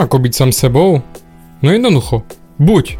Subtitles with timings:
[0.00, 1.04] Ako byť sám sebou?
[1.60, 2.24] No jednoducho,
[2.56, 2.96] buď.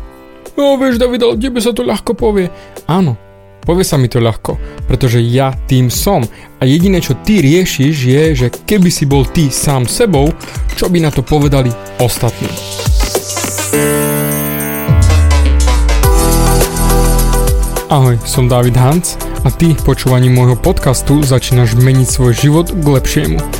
[0.61, 2.53] No vieš David, ale tebe sa to ľahko povie.
[2.85, 3.17] Áno,
[3.65, 6.21] povie sa mi to ľahko, pretože ja tým som
[6.61, 10.29] a jediné čo ty riešiš je, že keby si bol ty sám sebou,
[10.77, 11.73] čo by na to povedali
[12.05, 12.53] ostatní.
[17.89, 23.60] Ahoj, som David Hans a ty počúvaním môjho podcastu začínaš meniť svoj život k lepšiemu.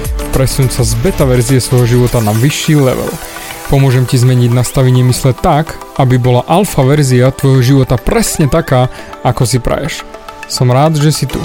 [0.31, 3.11] Presun sa z beta verzie svojho života na vyšší level.
[3.67, 8.87] Pomôžem ti zmeniť nastavenie mysle tak, aby bola alfa verzia tvojho života presne taká,
[9.27, 10.07] ako si praješ.
[10.47, 11.37] Som rád, že si tu.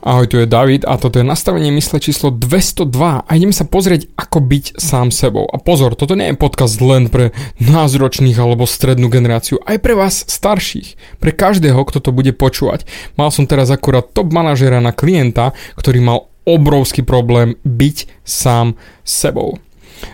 [0.00, 2.88] Ahoj, tu je David a toto je nastavenie mysle číslo 202
[3.22, 5.44] a ideme sa pozrieť, ako byť sám sebou.
[5.46, 10.24] A pozor, toto nie je podcast len pre názročných alebo strednú generáciu, aj pre vás
[10.24, 12.88] starších, pre každého, kto to bude počúvať.
[13.20, 18.74] Mal som teraz akurát top manažera na klienta, ktorý mal obrovský problém byť sám
[19.06, 19.58] sebou.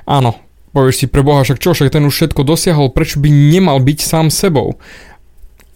[0.05, 0.37] Áno,
[0.77, 3.99] povieš si pre Boha, však čo, však ten už všetko dosiahol, prečo by nemal byť
[3.99, 4.77] sám sebou?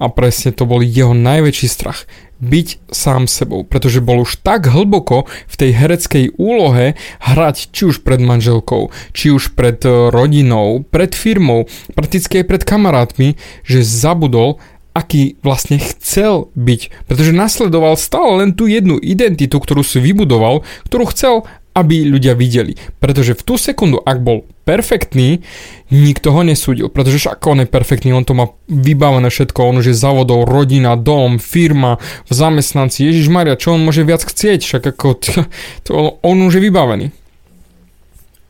[0.03, 2.11] A presne to bol jeho najväčší strach.
[2.43, 8.03] Byť sám sebou, pretože bol už tak hlboko v tej hereckej úlohe hrať či už
[8.03, 14.59] pred manželkou, či už pred e, rodinou, pred firmou, prakticky aj pred kamarátmi, že zabudol,
[14.93, 17.09] aký vlastne chcel byť.
[17.09, 22.77] Pretože nasledoval stále len tú jednu identitu, ktorú si vybudoval, ktorú chcel aby ľudia videli.
[23.01, 25.41] Pretože v tú sekundu, ak bol perfektný,
[25.89, 26.93] nikto ho nesúdil.
[26.93, 31.01] Pretože však on je perfektný, on to má vybavené všetko, on už je závodov, rodina,
[31.01, 31.97] dom, firma,
[32.29, 33.09] v zamestnanci.
[33.09, 34.61] Ježiš Maria, čo on môže viac chcieť?
[34.61, 35.07] Však ako,
[35.89, 37.07] to, on už je vybavený.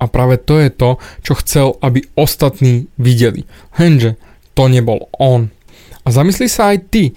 [0.03, 3.47] A práve to je to, čo chcel, aby ostatní videli.
[3.79, 4.19] Henže
[4.59, 5.55] to nebol on.
[6.03, 7.15] A zamysli sa aj ty,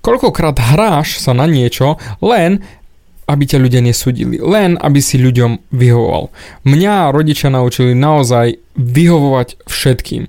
[0.00, 2.64] koľkokrát hráš sa na niečo len
[3.32, 6.34] aby ťa ľudia nesudili, len aby si ľuďom vyhovoval.
[6.66, 10.26] Mňa rodičia naučili naozaj vyhovovať všetkým.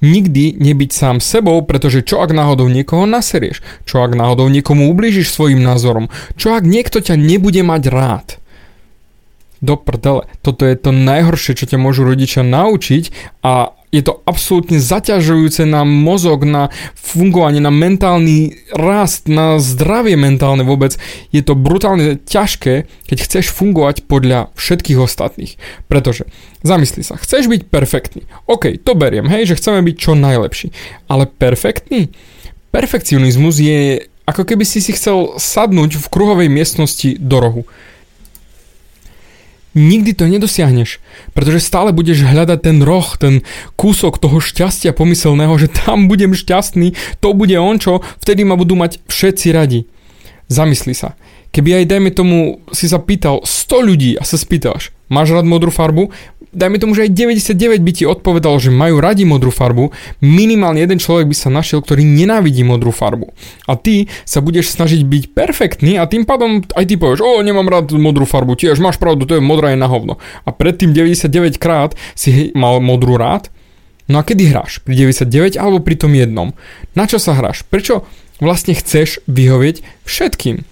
[0.00, 5.28] Nikdy nebyť sám sebou, pretože čo ak náhodou niekoho naserieš, čo ak náhodou niekomu ublížiš
[5.28, 8.28] svojim názorom, čo ak niekto ťa nebude mať rád.
[9.64, 10.28] Do prdele.
[10.44, 15.88] Toto je to najhoršie, čo ťa môžu rodičia naučiť a je to absolútne zaťažujúce na
[15.88, 21.00] mozog, na fungovanie, na mentálny rast, na zdravie mentálne vôbec.
[21.32, 25.56] Je to brutálne ťažké, keď chceš fungovať podľa všetkých ostatných.
[25.88, 26.28] Pretože,
[26.60, 28.28] zamysli sa, chceš byť perfektný.
[28.44, 30.68] OK, to beriem, hej, že chceme byť čo najlepší.
[31.08, 32.12] Ale perfektný?
[32.68, 37.62] Perfekcionizmus je ako keby si si chcel sadnúť v kruhovej miestnosti do rohu
[39.76, 40.98] nikdy to nedosiahneš,
[41.36, 43.44] pretože stále budeš hľadať ten roh, ten
[43.76, 48.74] kúsok toho šťastia pomyselného, že tam budem šťastný, to bude on čo, vtedy ma budú
[48.74, 49.84] mať všetci radi.
[50.48, 51.14] Zamysli sa.
[51.52, 52.38] Keby aj, dajme tomu,
[52.72, 56.12] si sa pýtal 100 ľudí a sa spýtaš, máš rád modrú farbu?
[56.54, 59.90] Dajme tomu, že aj 99 by ti odpovedal, že majú radi modrú farbu,
[60.22, 63.32] minimálne jeden človek by sa našiel, ktorý nenávidí modrú farbu.
[63.66, 67.66] A ty sa budeš snažiť byť perfektný a tým pádom aj ty povieš, o, nemám
[67.66, 70.20] rád modrú farbu, tiež máš pravdu, to je modrá je na hovno.
[70.46, 73.50] A predtým 99 krát si mal modrú rád,
[74.06, 74.78] No a kedy hráš?
[74.86, 76.54] Pri 99 alebo pri tom jednom?
[76.94, 77.66] Na čo sa hráš?
[77.66, 78.06] Prečo
[78.38, 80.62] vlastne chceš vyhovieť všetkým?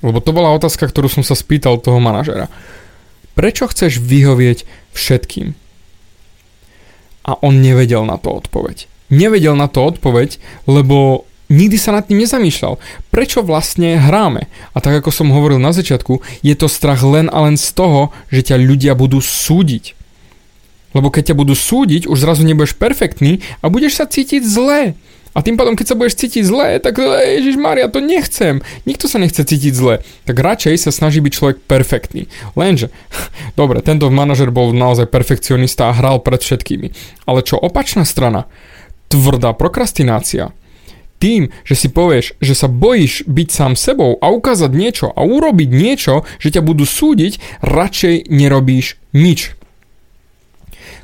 [0.00, 2.48] Lebo to bola otázka, ktorú som sa spýtal toho manažera.
[3.36, 4.64] Prečo chceš vyhovieť
[4.96, 5.52] všetkým?
[7.28, 8.88] A on nevedel na to odpoveď.
[9.12, 12.80] Nevedel na to odpoveď, lebo nikdy sa nad tým nezamýšľal.
[13.12, 14.48] Prečo vlastne hráme?
[14.72, 18.10] A tak ako som hovoril na začiatku, je to strach len a len z toho,
[18.32, 19.92] že ťa ľudia budú súdiť.
[20.96, 24.96] Lebo keď ťa budú súdiť, už zrazu nebudeš perfektný a budeš sa cítiť zle.
[25.36, 28.64] A tým pádom, keď sa budeš cítiť zle, tak Ježiš Maria, to nechcem.
[28.88, 30.00] Nikto sa nechce cítiť zle.
[30.24, 32.32] Tak radšej sa snaží byť človek perfektný.
[32.56, 32.88] Lenže,
[33.60, 36.88] dobre, tento manažer bol naozaj perfekcionista a hral pred všetkými.
[37.28, 38.48] Ale čo opačná strana?
[39.12, 40.56] Tvrdá prokrastinácia.
[41.20, 45.68] Tým, že si povieš, že sa bojíš byť sám sebou a ukázať niečo a urobiť
[45.68, 49.55] niečo, že ťa budú súdiť, radšej nerobíš nič.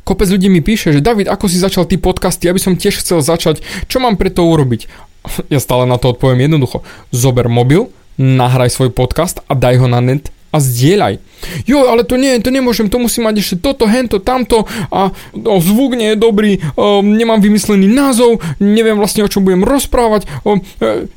[0.02, 2.98] Kopec ľudí mi píše, že David, ako si začal ty podcasty, ja by som tiež
[2.98, 4.86] chcel začať, čo mám pre to urobiť?
[5.54, 6.82] Ja stále na to odpoviem jednoducho.
[7.14, 11.22] Zober mobil, nahraj svoj podcast a daj ho na net a zdieľaj.
[11.64, 15.56] Jo, ale to nie, to nemôžem, to musím mať ešte toto, hento, tamto a o,
[15.62, 20.28] zvuk nie je dobrý, o, nemám vymyslený názov, neviem vlastne o čom budem rozprávať.
[20.44, 21.08] O, e,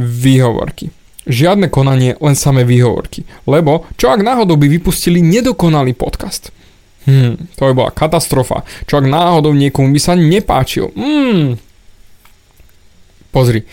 [0.00, 0.90] výhovorky.
[1.24, 3.24] Žiadne konanie, len samé výhovorky.
[3.46, 6.50] Lebo čo ak náhodou by vypustili nedokonalý podcast?
[7.04, 8.64] Hmm, to by bola katastrofa.
[8.88, 10.88] Čo ak náhodou niekomu by sa nepáčil?
[10.96, 11.60] Hmm.
[13.28, 13.66] Pozri,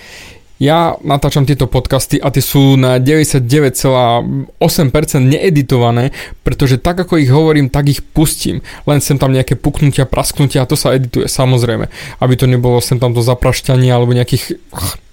[0.61, 4.61] ja natáčam tieto podcasty a tie sú na 99,8%
[5.17, 6.13] needitované,
[6.45, 8.61] pretože tak ako ich hovorím, tak ich pustím.
[8.85, 11.89] Len sem tam nejaké puknutia, prasknutia a to sa edituje samozrejme.
[12.21, 14.61] Aby to nebolo sem tam to zaprašťanie alebo nejakých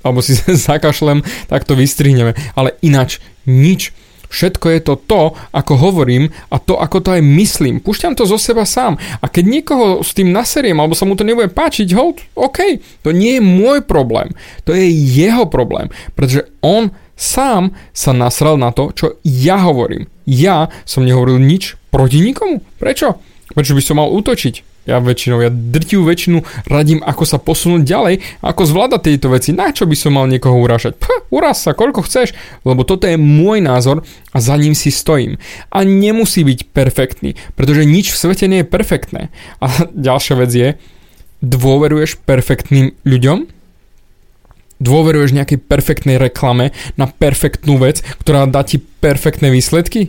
[0.04, 0.36] alebo si
[0.68, 2.36] zakašlem, tak to vystrihneme.
[2.52, 3.16] Ale inač
[3.48, 3.96] nič
[4.28, 5.22] Všetko je to to,
[5.56, 7.80] ako hovorím a to, ako to aj myslím.
[7.80, 9.00] Púšťam to zo seba sám.
[9.24, 13.10] A keď niekoho s tým naseriem, alebo sa mu to nebude páčiť, hold, OK, to
[13.10, 14.36] nie je môj problém.
[14.68, 15.88] To je jeho problém.
[16.12, 20.06] Pretože on sám sa nasral na to, čo ja hovorím.
[20.28, 22.60] Ja som nehovoril nič proti nikomu.
[22.76, 23.18] Prečo?
[23.56, 24.67] Prečo by som mal útočiť?
[24.88, 29.52] Ja väčšinou, ja drtivú väčšinu radím, ako sa posunúť ďalej, ako zvládať tieto veci.
[29.52, 30.96] Na čo by som mal niekoho uražať?
[31.28, 32.32] Uraz sa, koľko chceš,
[32.64, 34.00] lebo toto je môj názor
[34.32, 35.36] a za ním si stojím.
[35.68, 39.28] A nemusí byť perfektný, pretože nič v svete nie je perfektné.
[39.60, 40.68] A ďalšia vec je,
[41.44, 43.44] dôveruješ perfektným ľuďom?
[44.80, 50.08] Dôveruješ nejakej perfektnej reklame na perfektnú vec, ktorá dá ti perfektné výsledky?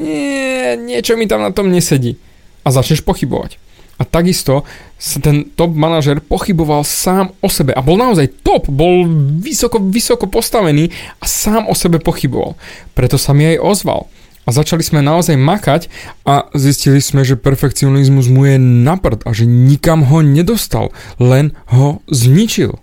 [0.00, 2.16] Nie, niečo mi tam na tom nesedí.
[2.64, 3.60] A začneš pochybovať.
[4.00, 4.64] A takisto
[5.20, 9.04] ten top manažer pochyboval sám o sebe a bol naozaj top, bol
[9.40, 10.88] vysoko, vysoko postavený
[11.20, 12.56] a sám o sebe pochyboval.
[12.96, 14.08] Preto sa mi aj ozval.
[14.48, 15.92] A začali sme naozaj makať
[16.24, 22.00] a zistili sme, že perfekcionizmus mu je naprd a že nikam ho nedostal, len ho
[22.08, 22.80] zničil.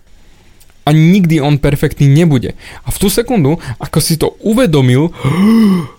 [0.87, 2.55] A nikdy on perfektný nebude.
[2.85, 5.11] A v tú sekundu, ako si to uvedomil,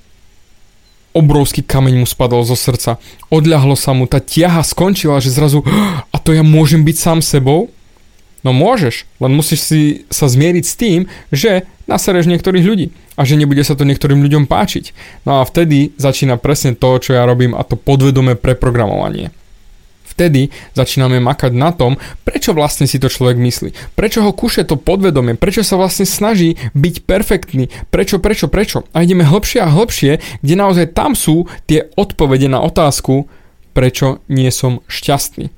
[1.19, 3.03] obrovský kameň mu spadol zo srdca.
[3.29, 5.67] Odľahlo sa mu, tá tiaha skončila, že zrazu
[6.15, 7.75] a to ja môžem byť sám sebou?
[8.47, 9.81] No môžeš, len musíš si
[10.15, 11.01] sa zmieriť s tým,
[11.35, 14.95] že nasereš niektorých ľudí a že nebude sa to niektorým ľuďom páčiť.
[15.27, 19.35] No a vtedy začína presne to, čo ja robím a to podvedomé preprogramovanie
[20.19, 21.95] vtedy začíname makať na tom,
[22.27, 23.95] prečo vlastne si to človek myslí.
[23.95, 28.83] Prečo ho kúše to podvedomie, prečo sa vlastne snaží byť perfektný, prečo, prečo, prečo.
[28.91, 33.31] A ideme hlbšie a hlbšie, kde naozaj tam sú tie odpovede na otázku,
[33.71, 35.55] prečo nie som šťastný.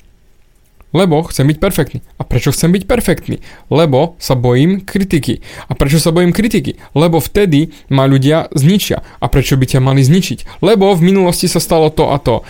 [0.90, 2.02] Lebo chcem byť perfektný.
[2.18, 3.38] A prečo chcem byť perfektný?
[3.70, 5.38] Lebo sa bojím kritiky.
[5.70, 6.82] A prečo sa bojím kritiky?
[6.98, 9.06] Lebo vtedy ma ľudia zničia.
[9.22, 10.58] A prečo by ťa mali zničiť?
[10.66, 12.42] Lebo v minulosti sa stalo to a to.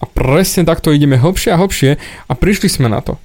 [0.00, 1.90] A presne takto ideme hlbšie a hlbšie
[2.28, 3.16] a prišli sme na to.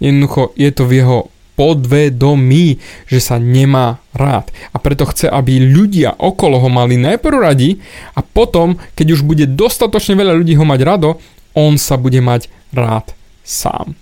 [0.00, 1.18] Jednoducho je to v jeho
[1.60, 4.48] podvedomí, že sa nemá rád.
[4.72, 7.76] A preto chce, aby ľudia okolo ho mali najprv radi
[8.16, 11.20] a potom, keď už bude dostatočne veľa ľudí ho mať rado,
[11.52, 13.12] on sa bude mať rád
[13.44, 13.92] sám.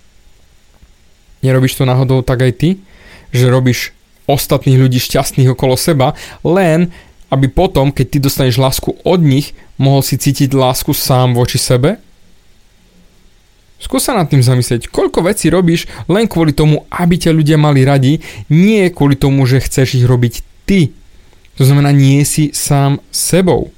[1.43, 2.69] Nerobíš to náhodou tak aj ty?
[3.35, 3.91] Že robíš
[4.23, 6.15] ostatných ľudí šťastných okolo seba,
[6.47, 6.95] len
[7.27, 11.99] aby potom, keď ty dostaneš lásku od nich, mohol si cítiť lásku sám voči sebe?
[13.79, 17.87] Skús sa nad tým zamyslieť, koľko vecí robíš len kvôli tomu, aby ťa ľudia mali
[17.87, 18.19] radi,
[18.51, 20.91] nie kvôli tomu, že chceš ich robiť ty.
[21.55, 23.71] To znamená, nie si sám sebou.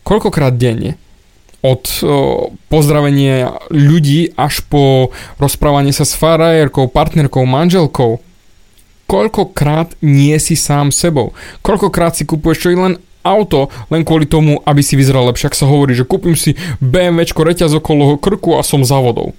[0.00, 0.96] Koľkokrát denne?
[1.60, 1.84] Od
[2.72, 8.16] pozdravenia ľudí až po rozprávanie sa s farajerkou, partnerkou, manželkou.
[9.04, 11.36] Koľkokrát nie si sám sebou?
[11.60, 15.52] Koľkokrát si kupuješ čo len auto len kvôli tomu, aby si vyzeral lepšie.
[15.52, 19.36] Ak sa hovorí, že kúpim si BMWčko reťaz okolo krku a som závodou.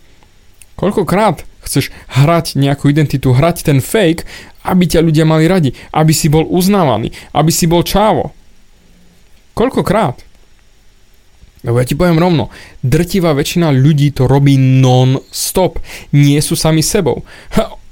[0.78, 4.26] Koľkokrát chceš hrať nejakú identitu, hrať ten fake,
[4.66, 8.34] aby ťa ľudia mali radi, aby si bol uznávaný, aby si bol čávo.
[9.54, 10.22] Koľkokrát?
[11.62, 12.50] Lebo ja ti poviem rovno,
[12.82, 15.78] drtivá väčšina ľudí to robí non-stop.
[16.10, 17.22] Nie sú sami sebou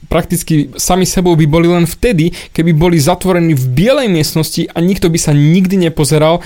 [0.10, 5.08] prakticky sami sebou by boli len vtedy, keby boli zatvorení v bielej miestnosti a nikto
[5.08, 6.42] by sa nikdy nepozeral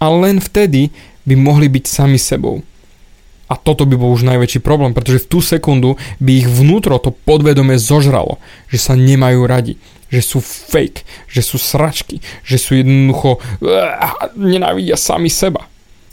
[0.00, 0.88] a len vtedy
[1.28, 2.64] by mohli byť sami sebou.
[3.50, 7.10] A toto by bol už najväčší problém, pretože v tú sekundu by ich vnútro to
[7.12, 8.38] podvedome zožralo,
[8.70, 9.74] že sa nemajú radi,
[10.06, 13.42] že sú fake, že sú sračky, že sú jednoducho
[14.38, 15.66] nenávidia sami seba.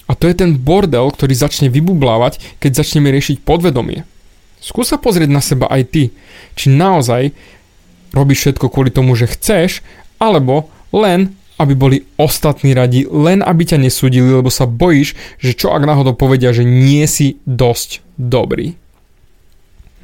[0.10, 4.02] A to je ten bordel, ktorý začne vybublávať, keď začneme riešiť podvedomie.
[4.58, 6.04] Skús sa pozrieť na seba aj ty,
[6.58, 7.32] či naozaj
[8.12, 9.86] robíš všetko kvôli tomu, že chceš,
[10.18, 15.74] alebo len aby boli ostatní radi, len aby ťa nesúdili, lebo sa bojíš, že čo
[15.74, 18.78] ak náhodou povedia, že nie si dosť dobrý.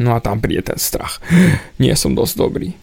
[0.01, 1.21] No a tam príde ten strach.
[1.81, 2.73] Nie som dosť dobrý.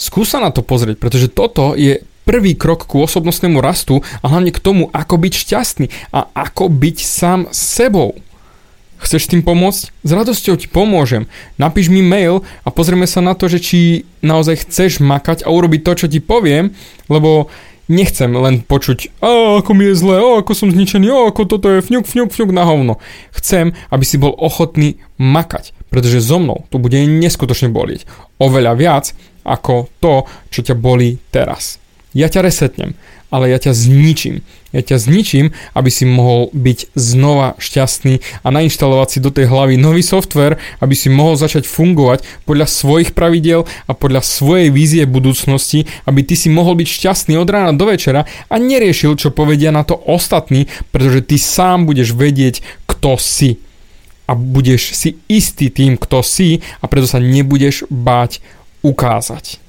[0.00, 4.50] Skús sa na to pozrieť, pretože toto je prvý krok ku osobnostnému rastu a hlavne
[4.50, 8.16] k tomu, ako byť šťastný a ako byť sám sebou.
[8.98, 9.90] Chceš tým pomôcť?
[9.90, 11.28] S radosťou ti pomôžem.
[11.60, 13.78] Napíš mi mail a pozrieme sa na to, že či
[14.24, 16.72] naozaj chceš makať a urobiť to, čo ti poviem,
[17.10, 17.52] lebo
[17.88, 21.68] nechcem len počuť, a ako mi je zle, a ako som zničený, a ako toto
[21.68, 22.96] je fňuk, fňuk, fňuk na hovno.
[23.36, 28.08] Chcem, aby si bol ochotný makať, pretože so mnou to bude neskutočne bolieť.
[28.40, 29.04] Oveľa viac
[29.44, 31.83] ako to, čo ťa bolí teraz.
[32.14, 32.94] Ja ťa resetnem,
[33.34, 34.46] ale ja ťa zničím.
[34.70, 39.74] Ja ťa zničím, aby si mohol byť znova šťastný a nainštalovať si do tej hlavy
[39.74, 45.90] nový software, aby si mohol začať fungovať podľa svojich pravidel a podľa svojej vízie budúcnosti,
[46.06, 49.82] aby ty si mohol byť šťastný od rána do večera a neriešil, čo povedia na
[49.82, 53.58] to ostatní, pretože ty sám budeš vedieť, kto si.
[54.30, 58.38] A budeš si istý tým, kto si a preto sa nebudeš báť
[58.86, 59.63] ukázať.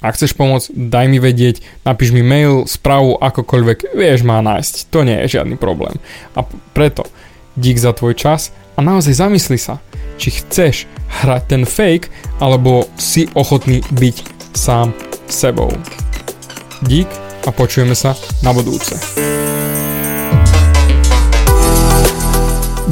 [0.00, 5.04] Ak chceš pomôcť, daj mi vedieť, napíš mi mail, správu, akokoľvek, vieš ma nájsť, to
[5.04, 6.00] nie je žiadny problém.
[6.32, 7.04] A preto,
[7.52, 9.76] dík za tvoj čas a naozaj zamysli sa,
[10.16, 10.88] či chceš
[11.20, 12.08] hrať ten fake,
[12.40, 14.16] alebo si ochotný byť
[14.56, 14.96] sám
[15.28, 15.68] sebou.
[16.80, 17.12] Dík
[17.44, 18.96] a počujeme sa na budúce.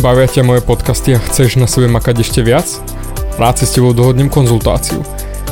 [0.05, 2.69] Bavia ťa moje podcasty a chceš na sebe makať ešte viac?
[3.41, 5.01] Rád si s tebou dohodnem konzultáciu